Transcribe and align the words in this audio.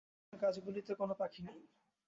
যেমন 0.03 0.23
আপনার 0.23 0.41
গাছগুলিতে 0.43 0.91
কোনো 0.95 1.13
পাখি 1.13 1.41
নেই। 1.45 1.59